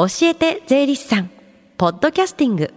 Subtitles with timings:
[0.00, 1.30] 教えて税理士さん。
[1.76, 2.72] ポッドキャスティング。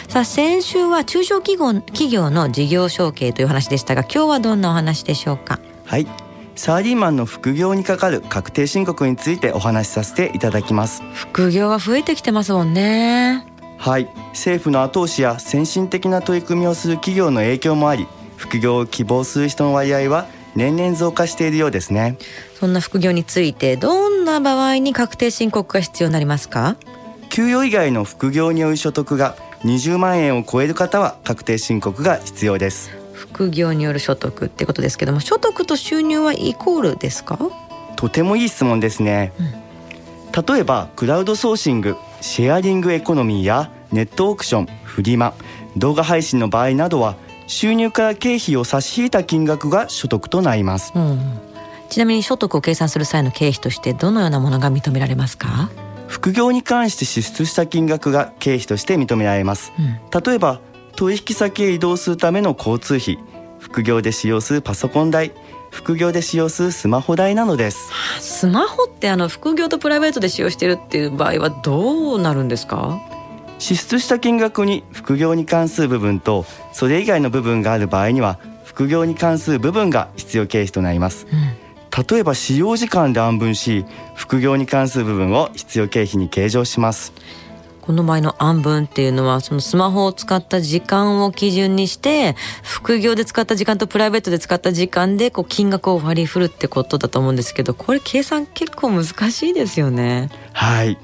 [0.07, 5.59] さあ先週は中小企業企業の事業承継という話でしたが今日はどんなお話でしょうか？
[5.85, 6.07] はい。
[6.55, 11.01] サラリーマンの副業にかかる確定申告についてお話しさせていただきます。
[11.13, 13.47] 副業は増えてきてますもんね。
[13.77, 14.09] はい。
[14.31, 22.17] 政府の後押しや先進的な取り組みをする企業の影響もあり副業を希望する人の割合は年々増加しているようですね。
[22.59, 26.75] そんな副業についてどんな場合に確定申告が必要になりますか？
[27.29, 32.91] 給与以外の副業による所得が20万円を超える方は確定申告が必要です。
[33.13, 37.39] 副業による所得ってことですけども所得と収入はイコールですか？
[37.95, 45.33] とてもいい質問ですね、うん、例えばクラウドソーシングシェアリングエコノミーやネットオークションフリマ
[45.77, 47.15] 動画配信の場合などは
[47.51, 51.19] 収入から経費を差し引いた金額が所得となります、うん、
[51.89, 55.69] ちなみに所得を計算する際の経費としてどのようなものが認められますか？
[56.07, 60.61] 副業に関して支出した金額が経費として認められます、うん、例えば
[60.95, 63.17] 取引先へ移動するための交通費。
[63.59, 65.31] 副業で使用するパソコン代。
[65.69, 67.91] 副業で使用するスマホ代などです。
[68.19, 72.99] スマホってあの副業とプライベートで使用しているっていう場合はどうなるんですか？
[73.61, 82.07] 支出した金額に副業に関する部分とそれ以外の部分がある場合には副業に関する部分が必要経費となります、うん。
[82.07, 83.85] 例えば使用時間で安分し
[84.15, 87.13] 副業に関する部分を必要経費に計上します。
[87.81, 100.29] この場合の安分っていうのはそのスマホを使った時間を基準にして副業で使った時間とプライベートで使った時間でこう金額を割り振るってことだと思うんですけどこれ計算結構難しいですよね。
[100.53, 100.97] はい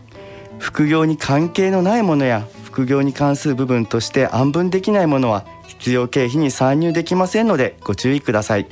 [0.60, 8.68] 副業に関係のないものや副業に関する部分として安分できないものは必要経費に参入できませんのでご注意ください、うん。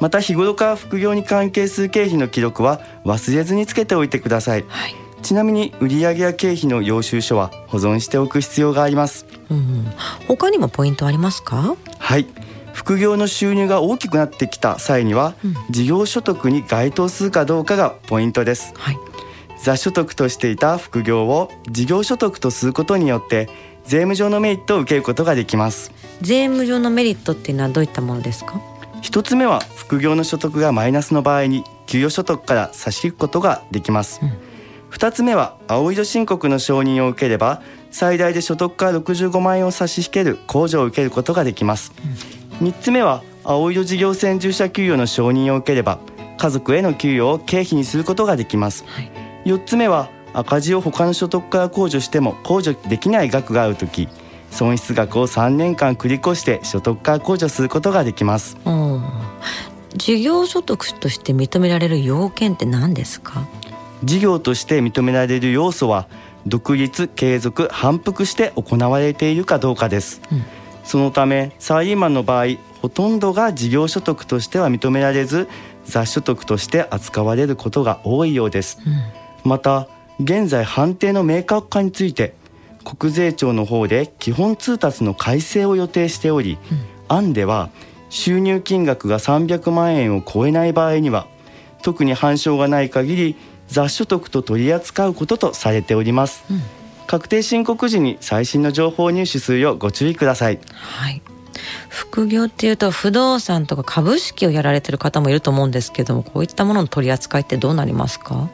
[0.00, 9.86] また日頃から副業に関係する経費の記録は忘れずにつけておいてください、はい、ちなみに売上や経費の領収書は保存しておく必要があります、うん、
[10.28, 11.76] 他にもポイントありますか？
[11.98, 12.26] はい。
[12.72, 18.98] 副業の収入が大きくなってきた際には、うん、事業所得に該当するかどうかがポイントです、はい、
[19.62, 23.48] 雑所得としていた副業を事業所得とすることによって
[23.84, 25.92] 税務上のメリットを受けることができます。
[26.20, 28.60] 税務上のメリットっていうのはどういったものですか？
[29.02, 34.20] 一つ目は副業の所得がマイナスの場合に給与所得から差し引くことができます、
[34.90, 37.62] 二、うん、つ目は青色申告の承認を受ければ
[37.92, 41.92] 最大で所得から65万円を差し引ける控除を受けることができます、
[42.60, 46.00] うん、つ目は青色事業専従者給与の承認を受ければ
[46.38, 49.10] 家族への給与を経費にすることができます、はい、
[49.64, 54.08] つ目は赤字を他の所得から控除しても控除できない額があるとき
[54.50, 59.02] 損失額を3年間繰り越して所得から控除することができます、うん、
[59.94, 63.46] 事業所得として認められる要件って何ですか？
[64.04, 66.06] 事業として認められる要素は
[66.46, 70.44] 独立継続反復して行われているかどうかです、うん、
[70.84, 75.48] そのためサラリーマンの場合ほとんどが事業所得としては認められず
[75.86, 79.02] 雑所得として扱われることが多いようです、うん、
[79.46, 79.88] また
[80.20, 82.34] 現在判定の明確化について
[82.84, 87.70] 国税庁の方で基本通達の改正を予定しており、うん、案では
[88.08, 91.26] 収入金額が300万円を超えない場合には
[91.82, 93.36] 特に反証がない限り
[93.68, 96.60] 雑所得と取り扱うこととされております、うん、
[97.06, 100.60] 確定申告時に最新の情報を入手するようご注意ください。
[100.72, 101.22] はい。
[101.88, 108.48] 副業っていうと不動産とか株式をやられてる方もいると思うんですけどもこういったものの取り扱いってどうなりますか？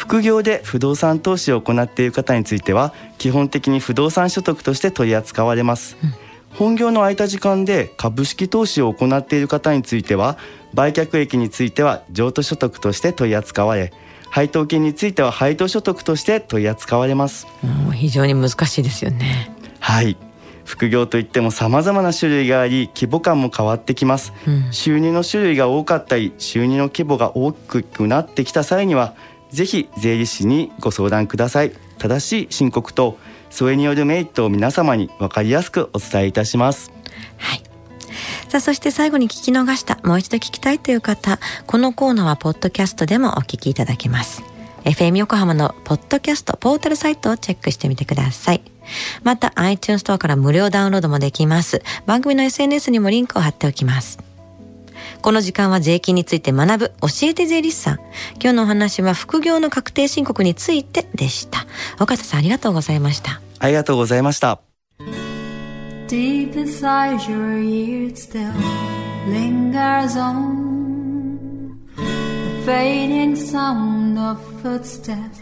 [0.00, 6.14] 副業で不動産投資を行っている方については基本的に不動産所得として取り扱われます、うん、
[6.56, 10.38] 本業の空いた時間で株式投資を行っている方については
[10.72, 13.92] 売却益については譲渡所得として取り扱われ
[14.30, 17.48] 配当金については配当所得として取り扱われます。
[17.92, 19.52] 非常に難しいですよね。
[19.80, 20.16] はい。
[20.64, 29.14] 副業といっても様々な種類があり規模感も変わってきます、うん、収入の種類が多かったり収入の規模が大きくなってきた際には
[29.50, 33.18] ぜひ税理士にご相談ください正しい申告と
[33.50, 36.92] それによるメリットを皆様に分かりやすくお伝えいたします
[37.38, 37.62] はい
[38.48, 41.38] さあ、そして最後に聞き逃した、もう一度聞きたいという方、
[41.68, 44.42] このコーナーはポッドキャストでもお聞きいただけます。
[44.84, 48.62] FM 横浜のポッドキャストポータルサイトをチェックしてみてください。
[49.22, 51.82] また iTunes ストアから無料ダウンロードもできます。
[52.06, 54.18] 番組の SNS にもリンクを貼っておきます。
[55.20, 57.94] この時間は税金について学ぶ教えて税理士さん。
[58.40, 61.66] 今日のお話は副業の確定申告についてでした。
[62.00, 63.40] 岡田さんありがとうございました。
[63.58, 64.60] ありがとうございました。
[66.08, 68.50] Deep inside your ears still
[69.28, 75.40] lingers on the fading sound of footsteps,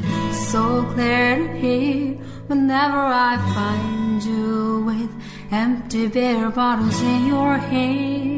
[0.51, 5.11] so clear to hear whenever I find you with
[5.51, 8.38] empty beer bottles in your hand.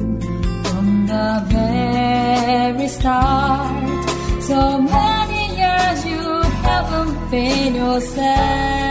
[1.11, 4.05] the very start.
[4.49, 6.23] So many years you
[6.67, 8.90] haven't been yourself.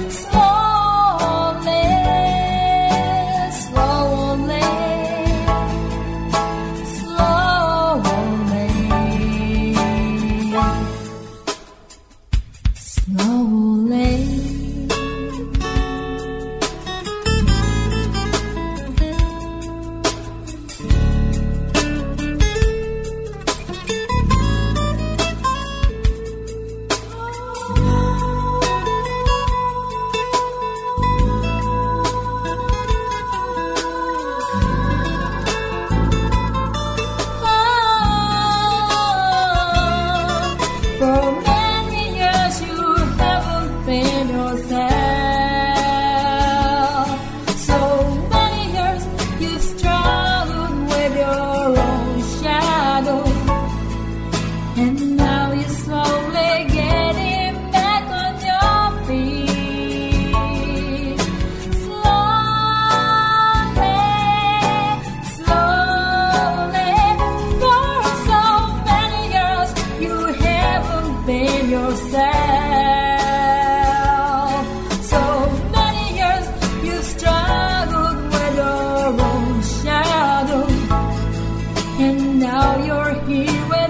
[83.31, 83.80] You.